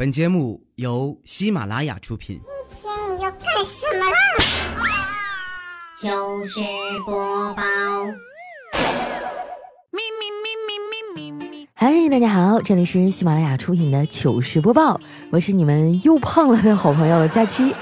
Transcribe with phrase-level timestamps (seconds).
[0.00, 2.40] 本节目由喜马拉雅出品。
[2.70, 4.16] 今天你要干什么啦？
[6.00, 6.58] 糗事
[7.04, 7.62] 播报。
[11.74, 14.98] 嗨，大家好，这里是喜马拉雅出品的糗事播报，
[15.30, 17.74] 我是你们又胖了的好朋友佳期。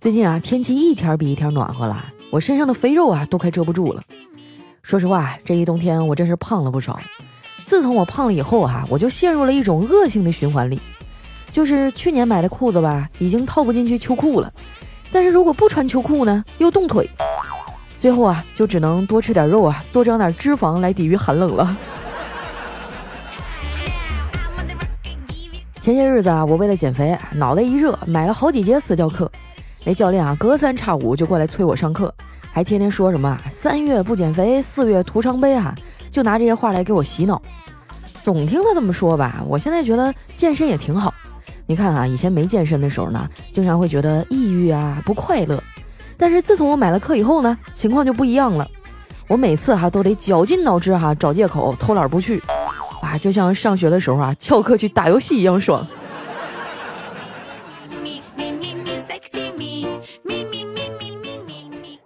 [0.00, 4.02] 最近啊，天气一天比一天暖和了，我身上的肥肉啊都快遮不住了。
[4.82, 6.98] 说实话，这一冬天我真是胖了不少。
[7.66, 10.78] 自从我胖了以后啊，我就陷入了一种恶性的循环里，
[11.50, 14.52] 就是去年买的裤子吧，已经套不进去秋裤了，
[15.10, 17.08] 但是如果不穿秋裤呢，又冻腿，
[17.98, 21.76] 最后啊，就只能多吃点肉啊，多长点脂肪来抵御寒冷了。
[25.80, 29.30] 前些日子啊，我为了减肥，脑袋一热，买了好几节私教课，
[29.84, 32.14] 那教练啊，隔三差五就过来催我上课，
[32.52, 35.74] 还天天说什么三月不减肥，四月徒伤悲啊。
[36.14, 37.42] 就拿这些话来给我洗脑，
[38.22, 41.12] 总听他这么说吧，我现在觉得健身也挺好。
[41.66, 45.60] 你看啊，以前没健身的时候呢，经常会觉得抑郁啊，不快乐。
[46.16, 48.70] 但是自从我买了课以后呢，情况就不一样了。
[49.26, 52.40] 我每次哈都得绞尽脑汁哈找借口偷懒不去，
[53.02, 55.84] 啊，就像上学的时候啊翘课去打游戏一样爽。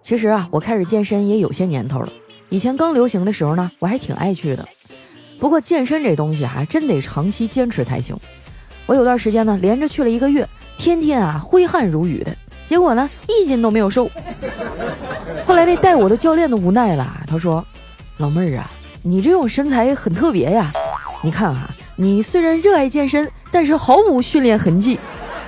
[0.01, 2.09] 其实啊，我开始健身也有些年头了。
[2.51, 4.67] 以前刚流行的时候呢，我还挺爱去的。
[5.39, 8.17] 不过健身这东西还真得长期坚持才行。
[8.87, 12.35] 我有段时间呢，连着去了一个月，天天啊挥汗如雨的，
[12.67, 14.11] 结果呢一斤都没有瘦。
[15.45, 17.65] 后来那带我的教练都无奈了，他说
[18.17, 18.71] ：“老妹儿啊，
[19.03, 20.73] 你这种身材很特别呀。
[21.23, 24.99] 你看啊，你虽然热爱健身，但是毫无训练痕迹，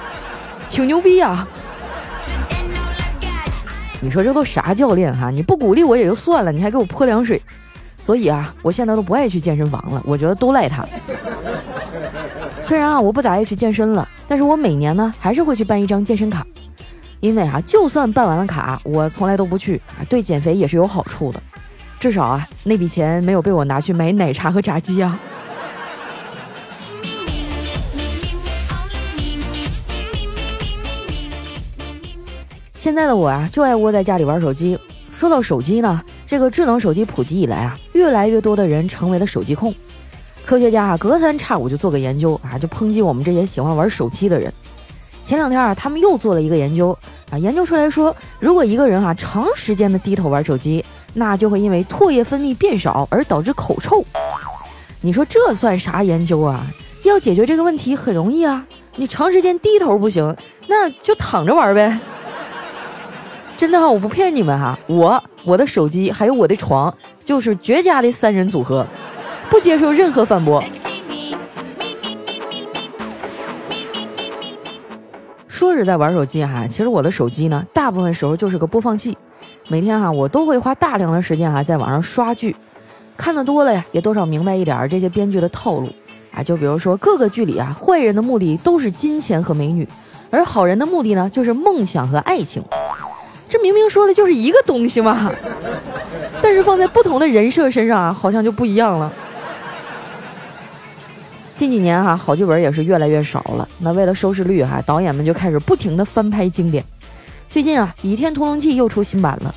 [0.68, 1.48] 挺牛逼呀。”
[4.00, 5.30] 你说这都啥教练哈？
[5.30, 7.40] 你不鼓励我也就算了，你还给我泼凉水，
[7.98, 10.02] 所以啊，我现在都不爱去健身房了。
[10.06, 10.84] 我觉得都赖他。
[12.62, 16.46] 虽然啊，我不咋爱去健身了，但是我每年呢还是会去办一张健身卡，
[17.20, 21.42] 因为啊，就算办完了卡，我从来都不去，对减肥也是有好处的。
[21.98, 25.18] 至少啊，那笔钱没有被我拿去买奶茶和炸鸡啊。
[32.80, 34.78] 现在的我啊，就爱窝在家里玩手机。
[35.12, 39.74] 说到手机呢，这个智能手机普及以来啊，越来越多的人成为了手机控。
[40.46, 44.50] 科学家啊，隔三差五就做个研究啊，就抨击我们这些喜欢玩手机的人。
[45.24, 46.96] 前两天啊，他们又做了一个研究
[47.30, 54.02] 啊，研究出来说，如果一个人啊长时间的低头玩手机，那就会因为唾液分泌变少而导致口臭。
[55.02, 56.66] 你说这算啥研究啊？
[57.04, 58.64] 要解决这个问题很容易啊，
[58.96, 60.34] 你长时间低头不行，
[60.66, 62.00] 那就躺着玩呗。
[63.60, 66.90] 真的哈，我不骗你们哈，我、我的手机还有我的床，
[67.22, 68.86] 就是绝佳的三人组合，
[69.50, 70.64] 不接受任何反驳。
[75.46, 79.14] 说是在玩手机哈，其实我的手机呢，大部分时候就是个播放器。
[79.68, 82.56] 每天哈，我都会花大量的时间哈，在网上刷剧，
[83.14, 85.90] 看的多了呀，也多少明白一点这些编剧的套路
[86.32, 86.42] 啊。
[86.42, 89.86] 就比如说各个剧里啊，坏人的目的都是金钱和美女，
[90.30, 92.64] 而好人的目的呢，就是梦想和爱情。
[93.50, 95.30] 这明明说的就是一个东西嘛，
[96.40, 99.12] 但是放在不同的人设身上啊，好像就不一样了。
[101.56, 103.68] 近几年哈，好剧本也是越来越少了。
[103.80, 106.84] 那为了收视率哈，导演们就开始不停的翻拍经典。
[107.50, 109.52] 最近啊，《倚天屠龙记》又出新版了，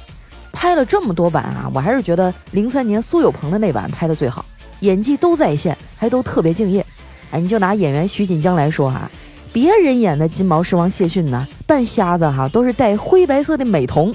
[0.52, 4.44] 拍了这么多版啊，我还是觉得零三年苏有朋的那版拍的最好，
[4.80, 6.84] 演技都在线，还都特别敬业。
[7.30, 9.10] 哎，你就拿演员徐锦江来说哈。
[9.54, 14.12] 别人演的金毛狮王谢逊呢，扮瞎子哈都是戴灰白色的美瞳，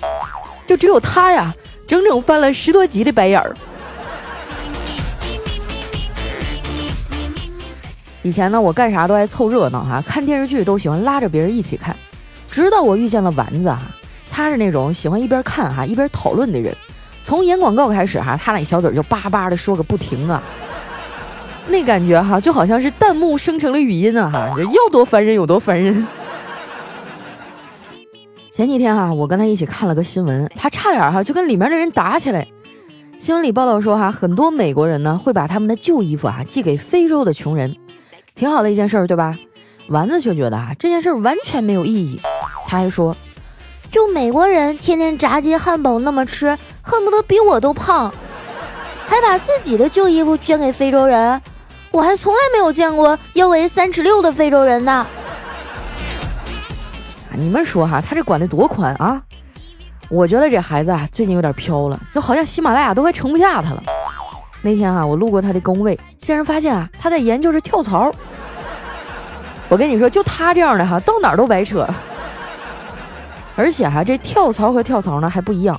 [0.66, 1.54] 就只有他呀，
[1.86, 3.54] 整整翻了十多集的白眼儿。
[8.24, 11.94] 以前呢，我干啥都爱凑热闹哈，看电视剧都喜欢拉着别人一起看。
[12.50, 13.82] 直到我遇见了丸子哈，
[14.28, 16.76] 他是那种喜欢一边看哈一边讨论的人。
[17.22, 20.42] 从演广告开始哈，他那小嘴就叭叭的说个不停啊。
[21.68, 26.06] 那感觉哈，就好像是弹幕生成了语音啊哈，要多烦人有多烦人。
[28.50, 32.46] 前几天哈，我跟他一起看了个新闻，他差点哈就跟里面的人打起来。
[33.20, 37.76] 新闻里报道说哈，很多美国人呢会把他们的旧衣服啊寄给非洲的穷人，
[38.34, 39.36] 挺好的一件事儿，对吧？
[39.88, 42.20] 丸子却觉得啊这件事完全没有意义。
[42.66, 43.16] 他还说，
[43.90, 48.12] 就美国人天天炸鸡汉堡那么吃，恨不得比我都胖，
[49.06, 51.40] 还把自己的旧衣服捐给非洲人。
[51.98, 55.04] 我还从来没有见过腰围三尺六的非洲人呢。
[57.32, 59.20] 你们说哈，他这管的多宽啊？
[60.08, 63.82] 我觉得这孩子啊，最近有点飘了，就好像喜马拉雅都快盛不下他了。
[64.62, 68.12] 那天哈，我路过他的工位，竟然发现啊，他在研究着跳槽。
[69.68, 71.84] 我跟你说，就他这样的哈，到哪儿都白扯。
[73.56, 75.76] 而且哈，这跳槽和跳槽呢还不一样。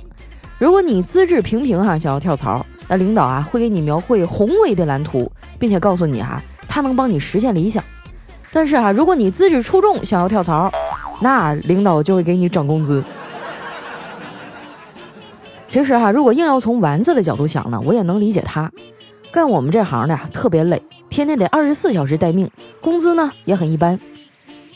[0.57, 7.81] 如果你资质平平哈，想要跳槽，那领导啊会给你描绘宏伟的蓝图，并且告诉你哈，他能帮你实现理想。
[8.51, 10.71] 但是哈，如果你资质出众，想要跳槽，
[11.21, 13.03] 那领导就会给你涨工资。
[15.67, 18.71] 其实哈，如果硬要从丸子的角度想呢，我也能理解他。
[19.31, 20.81] 干我们这行的，特别累，
[21.11, 22.49] 天天得二十四小时待命，
[22.81, 23.99] 工资呢也很一般。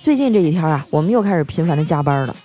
[0.01, 2.35] 最近这几天啊，我们又开始频繁的加班了。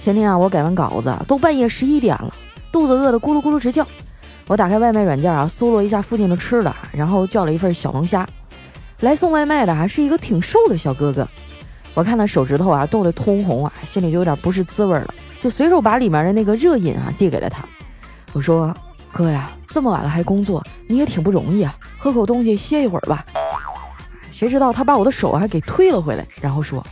[0.00, 2.32] 前天啊，我改完稿子都半夜十一点了，
[2.70, 3.84] 肚子饿得咕噜咕噜直叫。
[4.46, 8.26] 我打开外卖软件啊，搜罗一下附近的吃的，然后叫了一份小龙虾。
[9.00, 11.26] 来送外卖的还是一个挺瘦的小哥哥，
[11.94, 17.64] 我看他手指头啊冻得通红啊，心里就有点不是滋味了，就随手把里面的那个热饮啊递给了他。
[18.32, 18.74] 我说
[19.12, 23.24] ：“哥呀，这么晚了还工作，你也挺不容易啊，喝口东西歇一会儿吧。”
[24.30, 26.84] 谁知道他把我的手还给推了回来，然后说：“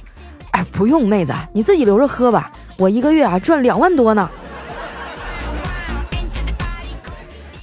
[0.52, 4.28] 哎，不用，妹子，你自己留着喝吧，我一个月啊赚两万多呢。”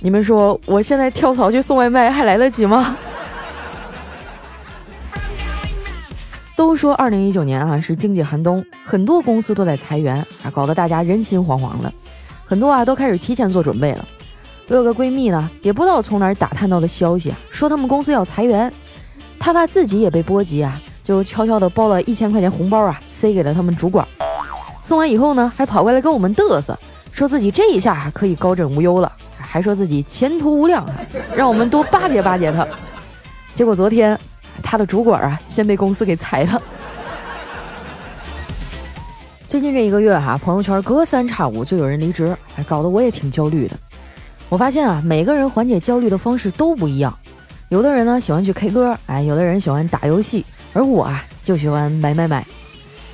[0.08, 2.96] 你们说我现在跳槽去送外卖还来得及吗？
[6.56, 11.92] 都说二零一九年啊是经济寒冬，很多公司都在裁员啊，搞得大家人心惶惶的，
[12.46, 14.08] 很多啊都开始提前做准备了。
[14.70, 18.72] 我有个闺蜜呢，也不知道从哪儿打探到的消息啊，说他们公司要裁员，
[19.38, 24.08] 她怕自己也被波及啊，就悄悄的包了一千块钱红包啊，塞给了他们主管。
[24.82, 26.80] 送完以后呢，还跑过来跟我们嘚瑟，
[27.12, 29.12] 说自己这一下可以高枕无忧了，
[29.48, 30.86] 还说自己前途无量，
[31.36, 32.68] 让我们多巴结巴结他。
[33.56, 34.20] 结果昨天。
[34.64, 36.60] 他的主管啊，先被公司给裁了。
[39.48, 42.36] 最近这一个月哈，朋友圈隔三差五就有人离职，
[42.68, 43.78] 搞得我也挺焦虑的。
[44.50, 47.16] 我发现啊，每个人缓解焦虑的方式都不一样。
[47.70, 50.44] 有的人呢喜欢去 K 歌，哎，有的人喜欢打游戏，
[50.74, 52.44] 而我啊就喜欢买买买。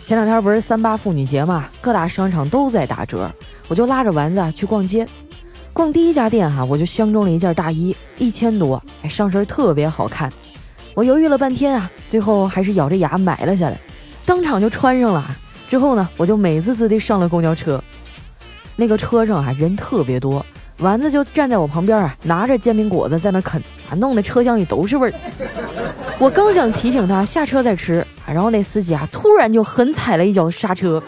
[0.07, 3.29] 前两天不是三八妇女节嘛，各大商场都在打折，
[3.67, 5.05] 我就拉着丸子啊去逛街。
[5.73, 10.31] 逛第一家店哈，我就相中了一件大衣，一千多，哎，上身特别好看。
[10.93, 13.79] 我犹豫了半天啊，最后还是咬着牙买了下来，
[14.23, 15.25] 当场就穿上了。
[15.67, 17.83] 之后呢，我就美滋滋地上了公交车。
[18.75, 20.45] 那个车上啊，人特别多，
[20.77, 23.59] 丸子就站在我旁边啊，拿着煎饼果子在那啃，
[23.89, 25.13] 啊，弄得车厢里都是味儿。
[26.19, 31.01] 我刚想提醒他下车再吃，然后那司机啊，突然就狠踩了一脚刹车，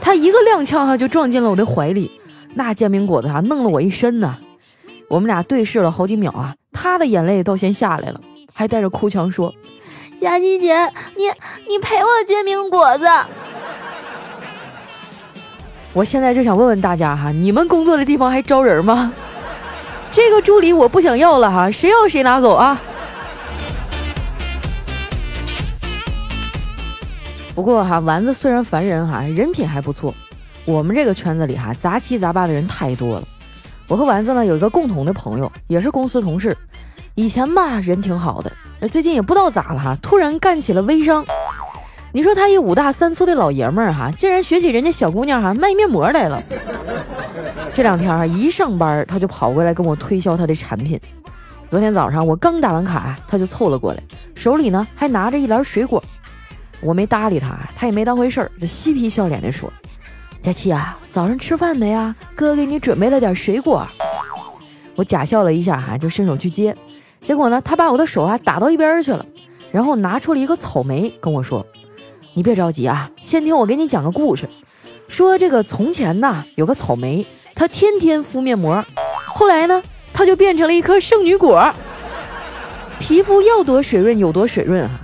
[0.00, 2.10] 他一个踉跄哈，就撞进了我的怀里，
[2.58, 4.38] 那煎饼果子啊，弄了我一身呢。
[5.08, 8.20] 我们俩对视了好几秒啊，他的眼泪都先下来了。
[8.50, 9.54] 还带着哭腔说
[10.18, 10.74] ：“佳琪姐，
[11.14, 11.24] 你
[11.68, 13.04] 你赔我煎饼果子。”
[15.92, 19.12] 我现在就想问问大家哈，你们工作的地方还招人吗？
[20.10, 22.80] 这个助理我不想要了哈，谁要谁拿走啊！
[27.54, 30.14] 不过哈，丸子虽然烦人哈，人品还不错。
[30.66, 33.26] 我们这个圈子里哈，杂七杂八的人太多了。
[33.86, 36.56] 我和丸子呢有一个共同的朋友，也是公司同事。
[37.14, 41.24] 以前吧，人挺好的，最近也不知道咋了哈，突然干起了微商。
[42.12, 46.42] 你说他一五大三粗的老爷们儿哈，竟然学起人家小姑娘哈卖面膜来了。
[47.72, 50.98] 这两天啊，一上班他就跑过来跟我推销他的产品。
[51.68, 54.02] 昨天早上我刚打完卡，他就凑了过来，
[54.34, 56.02] 手里呢还拿着一篮水果。
[56.80, 59.72] 我没搭理他，他也没当回事儿，就嬉皮笑脸的说
[60.42, 62.14] ：“佳琪啊，早上吃饭没啊？
[62.34, 63.86] 哥给你准备了点水果。”
[64.94, 66.74] 我假笑了一下哈，就伸手去接。
[67.22, 69.26] 结果呢，他把我的手啊打到一边去了，
[69.72, 71.66] 然后拿出了一个草莓跟我说
[72.34, 74.48] ：“你别着急啊，先听我给你讲个故事。
[75.08, 78.84] 说这个从前呐，有个草莓，它天天敷面膜，
[79.26, 81.74] 后来呢，它就变成了一颗圣女果，
[82.98, 85.00] 皮肤要多水润有多水润啊。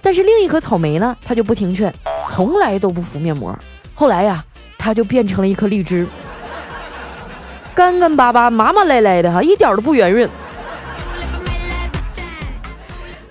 [0.00, 1.92] 但是另一颗草莓呢，它就不听劝，
[2.30, 3.54] 从来都不敷面膜，
[3.94, 4.44] 后来呀，
[4.84, 6.06] 它就变成了一颗荔枝，
[7.74, 10.28] 干干巴巴、麻麻赖赖的哈，一点都不圆润。”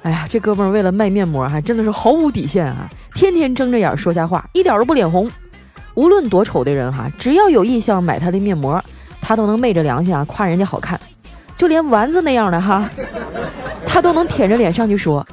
[0.02, 2.90] 哎呀，这哥们儿为了卖面膜，哈，真的是毫无底线啊！
[3.14, 5.30] 天天睁着眼说瞎话，一点都不脸红。
[5.94, 8.84] 无论多丑的人，哈，只要有意向买他的面膜，
[9.22, 11.00] 他都能昧着良心啊夸人家好看。
[11.56, 12.90] 就连丸子那样的哈，
[13.86, 15.24] 他都能舔着脸上去说：“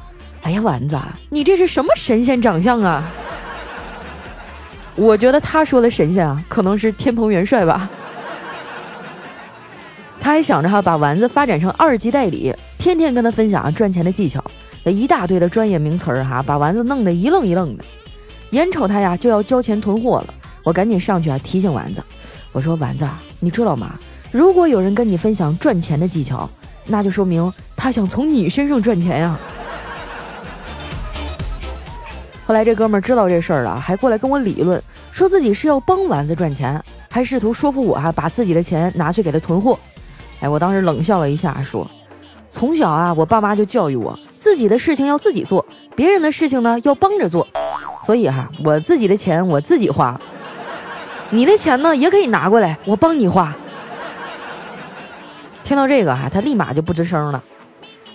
[0.45, 1.01] 哎呀，丸子，
[1.31, 3.11] 你这是什么神仙长相啊？”
[5.01, 7.89] 我觉得他说的神仙啊，可能是天蓬元帅吧。
[10.21, 14.45] 他还想着哈，把丸子发展成二级代理，天天跟他分享赚钱的技巧，
[14.85, 17.85] 那一大堆的专业名词儿哈，把丸子弄得一愣一愣的。
[18.51, 22.05] 眼瞅他呀就要交钱囤货了，我赶紧上去啊提醒丸子，
[22.53, 23.95] 我说丸子，你知道吗？
[24.31, 26.47] 如果有人跟你分享赚钱的技巧，
[26.85, 29.39] 那就说明他想从你身上赚钱呀。
[32.51, 39.79] 后来这哥们儿知道这事儿了，还过来跟我理论，说自己是要帮丸子赚钱，还试图说服我啊，把自己的钱拿去给他囤货。
[40.41, 41.89] 哎，我当时冷笑了一下，说
[42.51, 45.65] ：“从小啊，我爸妈就教育我，自己的事情要自己做，
[45.95, 47.47] 别人的事情呢要帮着做。
[48.05, 50.21] 所以哈，我自己的钱我自己花，
[51.31, 53.55] 你的钱呢也可以拿过来，我帮你花。”
[55.63, 57.41] 听到这个哈，他立马就不吱声了。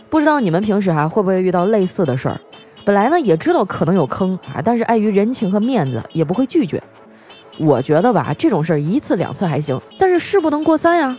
[0.10, 2.38] 不知道你们平时还会不会遇到类似的事儿？
[2.86, 6.82] 本来呢也知道可能有坑啊，但是碍于人情和面子，也不会拒绝。
[7.58, 11.18] 我觉得吧，这种事儿一次两次还行，但是事不能过三呀。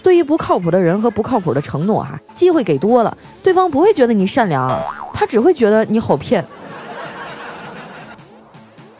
[0.00, 4.80] 对于不靠谱的人和不靠谱的承诺，哈，机会给多了，对方不会觉得你善良，
[5.12, 6.44] 他只会觉得你好骗。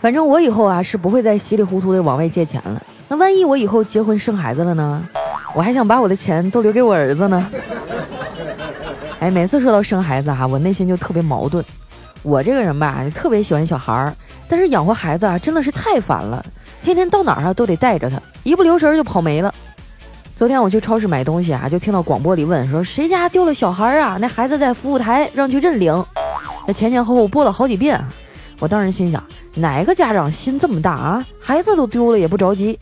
[0.00, 2.82] 反正我以后啊是不会再稀里糊涂的往外借钱了。
[3.08, 5.02] 那万一我以后结婚生孩子了呢？
[5.54, 7.50] 我还想把我的钱都留给我儿子呢。
[9.20, 11.64] 哎，每次说到生孩子哈，我内心就特别矛盾。
[12.22, 14.14] 我这个人吧，特别喜欢小孩儿，
[14.48, 16.44] 但是养活孩子啊，真的是太烦了，
[16.82, 19.54] 天天到哪儿啊都得带着他，一不留神就跑没了。
[20.36, 24.18] 昨天我去超市买东西啊，就听到广播里问说谁家丢了小孩儿啊？
[24.20, 26.04] 那孩子在服务台，让去认领。
[26.66, 28.00] 那前前后后播了好几遍，
[28.58, 29.22] 我当时心想，
[29.54, 31.24] 哪个家长心这么大啊？
[31.40, 32.78] 孩子都丢了也不着急。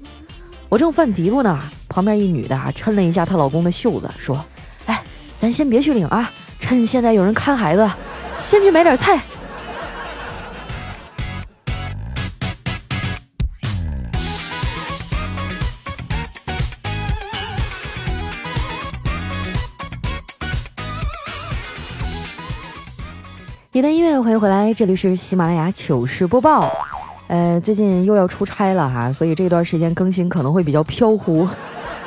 [0.69, 4.45] 我正犯嘀咕呢，旁边一女的啊抻了一下她老公的袖子，说
[4.87, 5.01] ：“哎，
[5.39, 7.89] 咱先别去领啊，趁现在有人看孩子，
[8.39, 9.21] 先去买点菜。”
[23.73, 26.73] 一段音乐，欢迎回来，这里是喜马拉雅糗事播报。
[27.29, 31.47] 呃，最近又要出差了哈，所以这段时间更新可能会比较飘忽，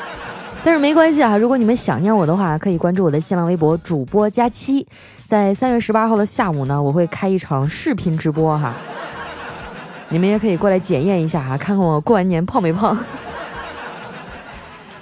[0.66, 1.38] 但是没关系啊。
[1.38, 4.88] 如果你们想念我的话，可以关注我的新浪微博主播佳期。
[5.30, 8.74] 在三月十八号的下午呢，我会开一场视频直播哈，
[10.08, 12.98] 你们也可以过来检验一下哈，看看我过完年胖没胖。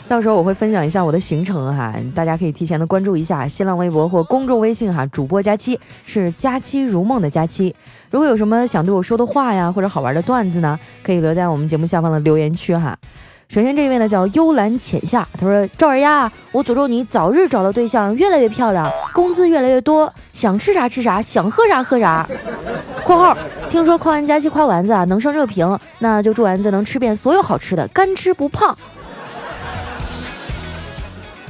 [0.06, 7.74] 到时候我会分享一下我的行程哈，大家可以提前的关注一下新浪微博或公众微信哈，主播佳期是佳期如梦的佳期。
[8.12, 12.98] 如果有什么想对我说的话呀，或者好玩的段子呢，可以留在我们节目下方的留言区哈。
[13.50, 22.28] 首先这一位呢叫幽兰浅夏，他说赵二丫，我诅咒你早日找到对象，越来越漂亮，工资越来越多，想吃啥吃啥，想喝啥喝啥。
[23.06, 23.38] （括号
[23.70, 28.78] 听说夸完佳期夸丸子啊能上热评，那就祝丸子能吃遍所有好吃的，干吃不胖。）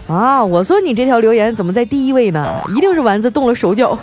[0.08, 0.46] 啊！
[0.46, 2.62] 我说你这条留言怎么在第一位呢？
[2.76, 3.98] 一定是丸子动了手脚。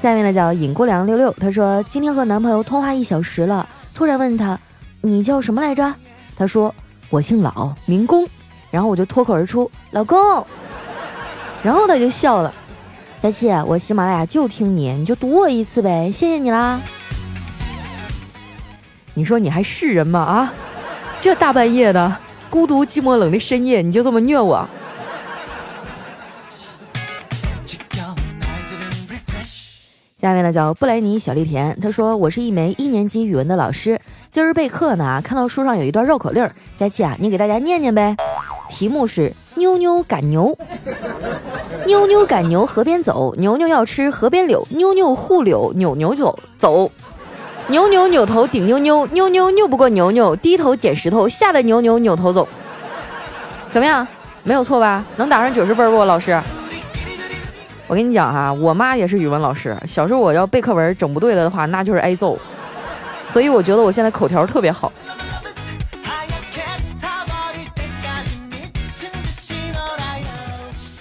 [0.00, 4.58] 下面呢叫尹姑娘六六，她说今天和男朋友通话一小时了，突然问他
[5.00, 5.94] 你叫什么来着？
[6.36, 6.74] 他说
[7.08, 8.28] 我姓老，名公。
[8.70, 10.46] 然后我就脱口而出老公，
[11.60, 12.54] 然后他就笑了。
[13.20, 16.80] 佳琪，我喜马拉雅就听你，你就读我一次呗，谢谢你啦。
[19.12, 20.20] 你说你还是人吗？
[20.20, 20.54] 啊，
[21.20, 22.16] 这大半夜的。
[22.48, 24.64] 孤独寂寞冷的深夜，你就这么虐我？
[30.16, 34.00] 下面呢叫布莱尼小丽甜，他说我是一枚一年级语文的老师，
[34.32, 38.14] 今儿备课呢，看到书上有一段绕口令，佳琪啊，你给大家念念呗。
[38.68, 40.56] 题目是妞妞赶牛，
[41.84, 46.92] 妞妞赶牛河边走，牛牛要吃河边柳，妞妞护柳，扭扭走走。
[47.66, 52.46] 牛牛扭头顶妞妞，妞妞拗不过牛牛，低头捡石头，吓得牛牛扭头走。
[53.72, 54.06] 怎么样？
[54.44, 55.04] 没有错吧？
[55.16, 56.40] 能打上九十分不，老师？
[57.88, 62.38] 我跟你讲哈，我妈也是语文老师，小时候我要背课文整不对了的话，那就是挨揍。
[63.32, 64.92] 所以我觉得我现在口条特别好。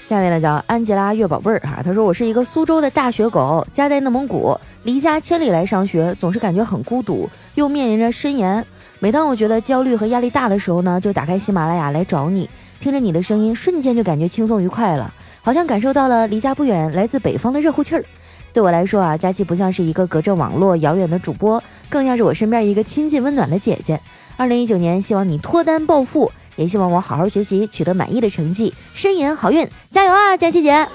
[0.07, 4.57] 下面呢叫安吉拉月宝贝儿哈，她说我是一个苏州的大学狗，家在内蒙古。
[4.83, 8.65] 离家千里来上学，总是感觉很孤独，又面临着申研。
[8.99, 18.03] 每当我觉得焦虑和压力大的时候呢，就打开喜马拉雅来找你，听着你的声音，瞬间就感觉轻松愉快了，好像感受到了离家不远、来自北方的热乎气儿。
[18.51, 23.99] 对我来说啊，佳琪不像是一个隔着网络遥远的主播，更像是我身边一个亲近温暖的姐姐。
[24.37, 30.87] 二零一九年，希望你脱单暴富，也希望我好好学习，取得满意的成绩，申研好运，加油啊，佳琪姐！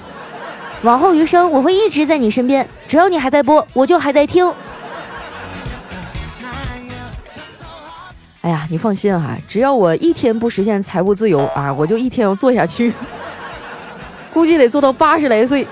[0.81, 2.67] 往后余生，我会一直在你身边。
[2.87, 4.51] 只要你还在播，我就还在听。
[8.41, 12.93] 哎呀，你放心哈，只要我一天不实现财务自由啊，我就一天要做下去，
[14.33, 15.65] 估计得做到八十来岁。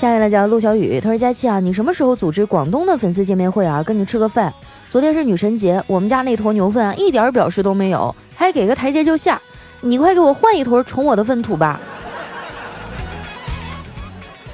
[0.00, 3.82] 下面呢叫陆小雨，他说：“佳期啊，你什么时候组织广东的粉丝见面会啊？
[3.82, 4.54] 跟你吃个饭。
[4.88, 9.40] 昨天是女神节，我们家那坨牛粪啊，一点表示都没有，还给个台阶就下。
[9.80, 11.80] 你快给我换一坨宠我的粪土吧。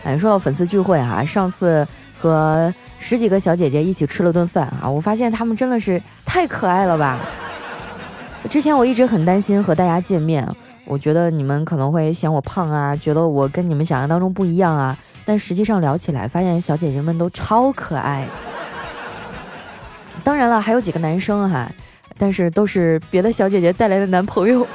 [0.02, 1.86] 哎，说到粉丝聚会哈，上次
[2.18, 7.18] 和十几个小姐姐一起吃了顿饭啊，我发现她们真的是太可爱了吧。
[8.48, 10.48] 之前我一直很担心和大家见面，
[10.86, 14.96] 我觉得你们可能会嫌我胖啊，觉得我跟你们想象当中不一样啊。
[15.25, 18.26] 但实际上聊起来，发现小姐姐们都超可爱。
[20.23, 21.71] 当然了，还有几个男生哈，
[22.16, 24.66] 但是都是别的小姐姐带来的男朋友。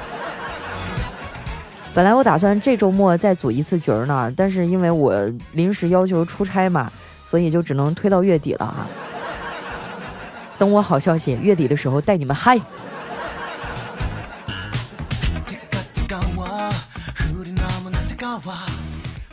[1.93, 5.13] 本来我打算这周末再组一次局儿呢，但是因为我
[5.53, 6.91] 临时要求出差嘛，
[7.27, 8.87] 所以就只能推到月底了哈。
[10.57, 12.59] 等我好消息，月底的时候带你们嗨。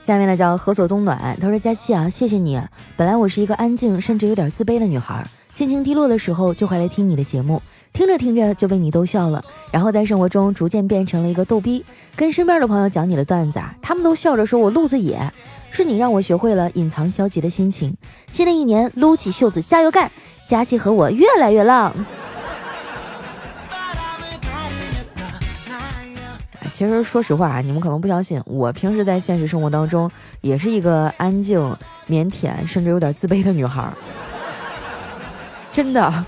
[0.06, 2.62] 下面呢叫何所冬暖，他说佳期啊，谢谢你。
[2.96, 7.60] 本来我是一个安静甚至有点自卑的女孩，心情低落的时候就会来听你的节目，
[7.92, 11.84] 听着听着就被你逗笑了，然后在生活中逐渐变成了一个逗逼，
[12.14, 15.18] 跟身边的朋友讲你的段子啊，他们都笑着说我路子野，
[15.72, 17.92] 是你让我学会了隐藏消极的心情。
[18.30, 20.08] 新的一年撸起袖子加油干，
[20.48, 21.92] 佳期和我越来越浪。
[26.76, 30.11] 其实说实话啊，你们可能不相信，我平时在现实生活当中
[30.42, 31.59] 也是一个安静、
[32.06, 33.90] 腼腆，甚至有点自卑的女孩。
[35.73, 36.26] 真的，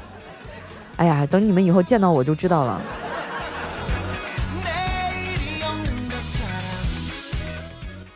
[0.96, 2.80] 哎呀，等你们以后见到我就知道了。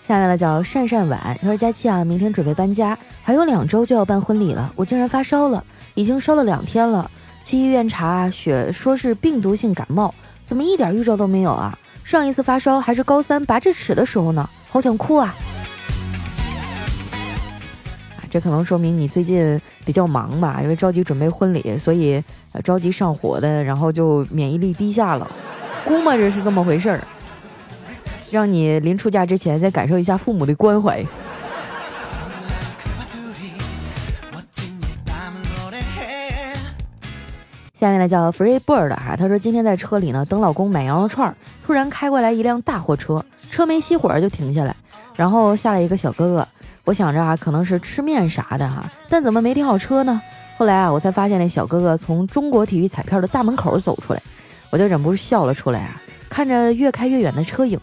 [0.08, 5.62] 下面的叫善善晚，他说佳期啊，明天准备搬家，还有两周就要办婚礼了，我竟然发烧了，
[5.92, 7.10] 已经烧了两天了，
[7.44, 10.14] 去医院查血，说是病毒性感冒，
[10.46, 11.78] 怎么一点预兆都没有啊？
[12.12, 15.34] 上一次发烧还是高三拔智齿的时候呢，好想哭啊！
[18.30, 22.22] 这可能说明你最近比较忙吧，因为着急准备婚礼，所以
[22.62, 25.26] 着急上火的，然后就免疫力低下了，
[25.86, 27.00] 估摸着是这么回事儿。
[28.30, 31.02] 让你临出嫁之前再感受一下父母的关怀。
[37.82, 41.34] 下面呢叫 Free Bird 哈，他说今天在车里呢等老公买羊肉串，
[41.66, 44.76] 突然开过来一辆大货车，车没熄火就停下来，
[45.16, 46.46] 然后下来一个小哥哥，
[46.84, 50.22] 我想着啊可能是吃面啥的哈，但怎么没停好车呢？
[50.56, 54.22] 后来啊我才发现那小哥哥从中国体育彩票的大门口走出来，
[54.70, 57.80] 我就忍不住笑了出来啊，看着越开越远的车影，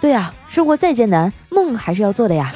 [0.00, 2.52] 对呀，生活再艰难，梦还是要做的呀。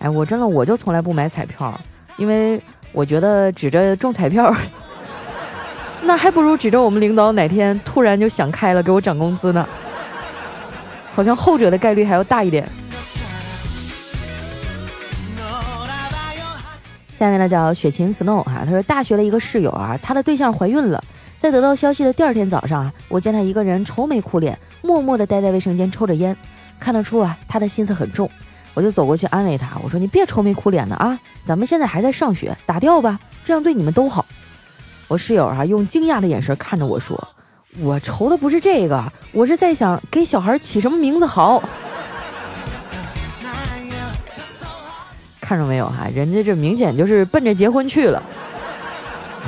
[0.00, 1.72] 哎，我真的我就从来不买彩票，
[2.16, 2.60] 因为。
[2.92, 4.54] 我觉得指着中彩票，
[6.02, 9.66] 那还不如指着我们领导哪天突然就想开了给我涨工资呢，
[11.14, 12.68] 好像后者的概率还要大一点。
[17.18, 21.04] 下面呢叫雪琴 Snow 哈，他说大学的一个室友啊，他的对象怀孕了，
[21.38, 26.34] 在得到消息的第二天早上啊，我见他一个人愁眉苦脸，默默的待在卫生间抽着烟，
[26.80, 28.30] 看得出啊他的心思很重。
[28.72, 34.24] 我就走过去安慰他，我说：“你别愁眉苦脸的啊，咱们现在还在上学，打掉吧，这样对你们都好。”
[35.08, 37.20] 我室友啊用惊讶的眼神看着我说
[37.82, 41.60] ：“我愁的不是这个，我是在想给小孩起什么名字好。”
[45.42, 48.22] 看着没有哈，人家这明显就是奔着结婚去了，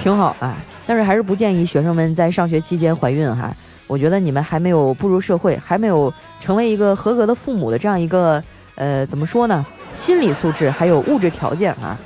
[0.02, 0.56] 挺好啊。
[0.85, 3.54] 但是还是不建议学生们在上学期间怀孕哈。
[3.87, 8.42] 我觉得你们还没有步入社会，还没有成为一个合格的父母的这样一个。
[8.74, 9.64] 呃，怎么说呢？
[9.94, 11.98] 心理素质还有物质条件啊，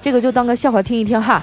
[0.00, 1.42] 这个就当个笑话听一听哈。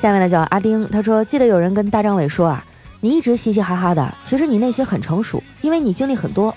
[0.00, 2.64] 下面呢叫阿丁，他说记得有人跟大张伟说啊，
[3.00, 6.54] 你一直嘻嘻哈哈的，其实你内心很成熟，因为你经历很多。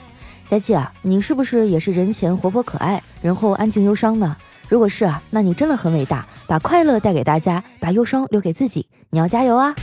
[0.50, 4.36] 佳琪啊，你是不是也是人前活泼可爱，人后安静忧伤呢？
[4.70, 9.74] 如果是啊，那你真的很伟大，把快乐带给大家，把忧伤留给自己，你要加油啊！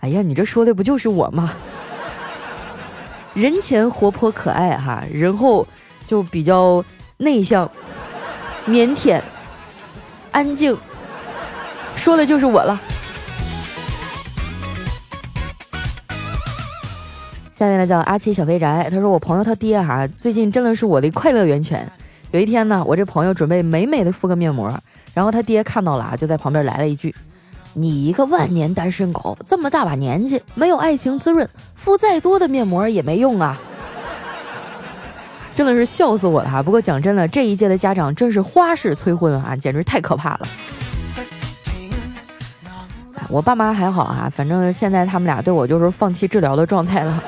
[0.00, 1.52] 哎呀，你这说的不就是我吗？
[3.34, 5.66] 人前活泼可爱哈，人后
[6.06, 6.82] 就比较
[7.18, 7.70] 内向、
[8.66, 9.20] 腼腆、
[10.32, 10.76] 安静，
[11.94, 12.80] 说的就是我了。
[17.52, 21.86] 下面呢叫阿七小肥宅，他说我朋友他爹哈，最近真的是我的快乐源泉。
[22.30, 24.74] 有一天呢，我这朋友准备美美的敷个面膜，
[25.12, 27.14] 然后他爹看到了啊，就在旁边来了一句。
[27.72, 33.56] 你一个万年单身狗，这么大把年纪没有爱情滋润，敷再多的面膜也没用啊！
[35.54, 36.62] 真的是笑死我了哈。
[36.62, 40.40] 不过讲真的，这一届的家长真是花式催婚啊，简直太可怕了。
[43.28, 47.22] 我爸妈还好啊，反正现在他们俩对我就是放弃治疗的状态了。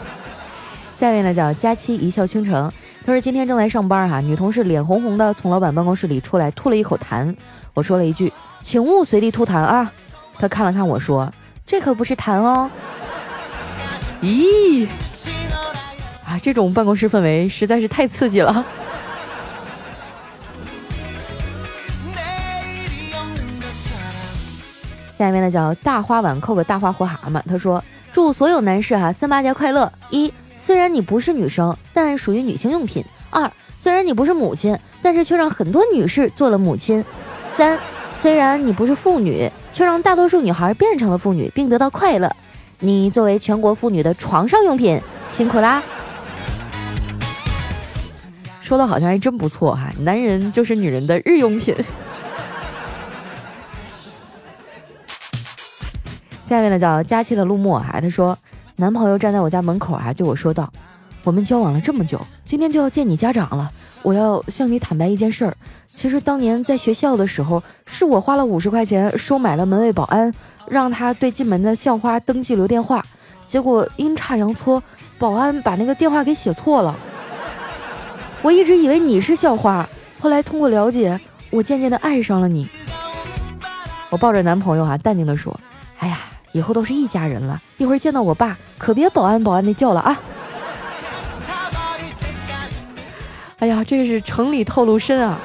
[1.00, 2.70] 下面呢叫佳期一笑倾城，
[3.06, 7.34] 他说今天正在上班哈，女同事脸红红的从老板办公室里出来，吐了一口痰。
[7.74, 8.32] 我说了一句
[8.62, 9.92] ：“请勿随地吐痰啊。”
[10.38, 11.30] 他看了看我说
[11.66, 12.70] ：“这可不是痰哦。”
[14.22, 14.86] 咦，
[16.24, 18.64] 啊，这种办公室氛围实在是太刺激了。
[25.12, 27.82] 下面呢叫大花碗扣个大花活蛤蟆，他说
[28.12, 29.92] ：“祝所有男士哈三八节快乐！
[30.10, 33.04] 一。”虽然你不是女生，但属于女性用品。
[33.28, 37.04] 二，虽然你不是母亲，但是却让很多女士做了母亲。
[37.56, 37.78] 三，
[38.16, 42.30] 虽然你不是妇女，却让大多数女孩变成了妇女，并得到快乐。
[42.80, 45.82] 你作为全国妇女的床上用品，辛苦啦！
[48.60, 51.74] 说的好像还真不错哈，男人就是女人的日用品。
[56.44, 58.36] 下面呢叫佳期的陆墨哈，他说。
[58.76, 60.68] 男朋友站在我家门口，还对我说道
[61.24, 63.72] ：“我们交往了这么久，今天就要见你家长了。
[64.02, 65.56] 我要向你坦白一件事儿。
[65.88, 70.32] 其实当年在学校的时候，是我花了五十块钱收买了门卫保安，
[70.68, 73.02] 让他对进门的校花登记留电话。
[73.46, 74.82] 结果阴差阳错，
[75.18, 76.94] 保安把那个电话给写错了。
[78.42, 79.88] 我一直以为你是校花，
[80.20, 81.18] 后来通过了解，
[81.50, 82.68] 我渐渐的爱上了你。”
[84.10, 85.58] 我抱着男朋友啊，淡定的说
[85.98, 86.18] ：“哎呀。”
[86.54, 90.16] 以后都是一家人了，一会儿见到我爸，可别保安保安的叫了啊！
[93.64, 95.38] 哎呀，这是城里透露深啊！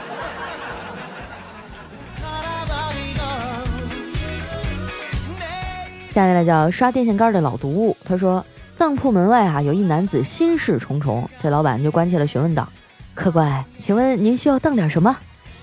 [6.13, 8.45] 下面呢叫刷电线杆的老毒物，他说
[8.77, 12.67] 当铺门外啊有一男子心事重重，这老板就关切的询问道
[13.15, 15.15] ：“客官，请问您需要当点什么？”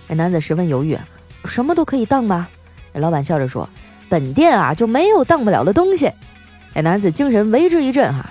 [0.09, 0.99] 那男子十分犹豫
[1.45, 2.49] ：“什么都可以当吧？”
[2.95, 3.69] 那老板笑着说。
[4.09, 6.11] 本店啊就没有当不了的东西。
[6.73, 8.25] 哎，男子精神为之一振哈。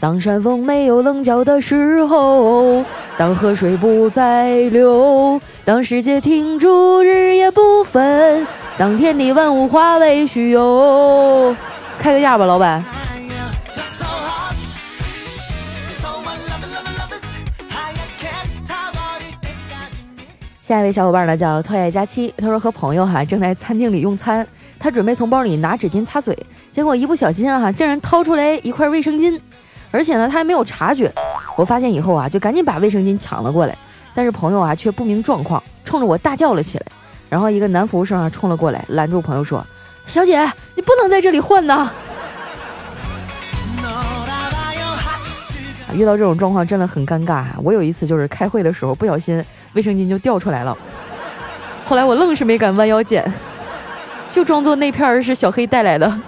[0.00, 2.84] 当山峰没有棱角的时候，
[3.16, 8.44] 当河水不再流，当世界停住日夜不分，
[8.76, 11.54] 当天地万物化为虚有。
[11.96, 12.84] 开个价吧，老板。
[20.60, 24.44] 下一位小伙伴呢叫特爱佳期，他说和朋友哈正在餐厅里用餐。
[24.76, 26.36] 他准备从包里拿纸巾擦嘴，
[26.72, 29.40] 结果一不小心啊，竟然掏出来一块卫生巾，
[29.94, 31.08] 而且呢，他还没有察觉。
[31.54, 33.78] 我发现以后啊，就赶紧把卫生巾抢了过来，
[34.12, 36.86] 但是朋友啊却不明状况，冲着我大叫了起来。
[37.28, 39.64] 然后一个男服务生啊冲了过来，拦住朋友说
[40.04, 41.92] ：“小姐，你不能在这里换呐！”
[45.94, 47.54] 遇到这种状况真的很尴尬啊！
[47.62, 49.40] 我有一次就是开会的时候不小心
[49.74, 50.76] 卫生巾就掉出来了，
[51.84, 53.32] 后来我愣是没敢弯腰捡。
[54.28, 56.20] 就装作那片儿是小黑带来的。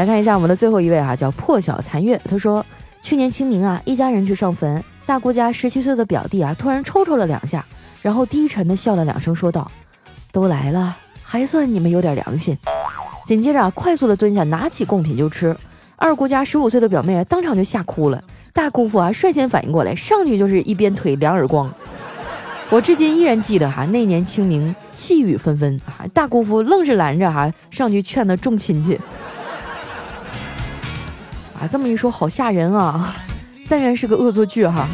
[0.00, 2.18] 来看一下我们的最后一位哈，叫破晓残月。
[2.24, 2.64] 他说，
[3.02, 7.62] 去年清明啊，一家人去上坟，大姑家十七岁的表弟啊，突然抽抽了两下，
[8.00, 9.70] 然后低沉的笑了两声，说道
[10.32, 12.56] ：“都来了，还算你们有点良心。”
[13.28, 15.54] 紧接着啊，快速的蹲下，拿起贡品就吃。
[15.96, 21.70] 二姑家十五岁的表妹啊当场就吓哭了，大姑父啊率先反应过来，上去就是一鞭腿两耳光。
[22.70, 28.98] 我至今依然记得哈，那年清明细雨纷纷啊，大姑父愣是拦着哈，上去劝那众亲戚。
[31.60, 33.14] 啊，这么一说好吓人啊！
[33.68, 34.88] 但愿是个恶作剧哈。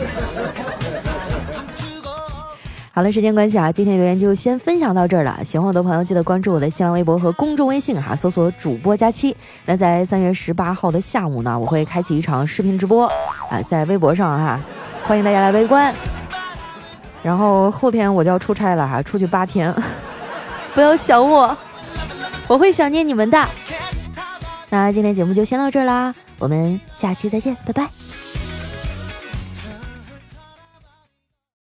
[2.93, 5.39] 好了，时间关系啊，今天留言就先分享到这儿了。
[5.45, 9.37] 喜欢我的朋友记得关注我的新浪微博和公众微信哈，搜索主播佳期。
[9.65, 13.07] 那在三月十八号的下午呢，我会开启一场视频直播
[13.49, 14.59] 啊，在微博上哈，
[15.07, 15.95] 欢迎大家来围观。
[17.23, 19.73] 然后后天我就要出差了哈，出去八天，
[20.75, 21.57] 不要想我，
[22.49, 23.47] 我会想念你们的。
[24.69, 28.36] 那今天节目就先到这儿啦，我们下期再见拜拜。